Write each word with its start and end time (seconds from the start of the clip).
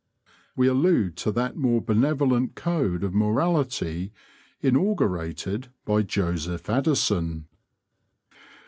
We 0.55 0.67
allude 0.67 1.15
to 1.17 1.31
that 1.33 1.57
more 1.57 1.79
benevolent 1.79 2.55
code 2.55 3.03
of 3.03 3.13
morality 3.13 4.11
inaugurated 4.59 5.67
by 5.85 6.01
Joseph 6.01 6.67
Addison. 6.71 7.45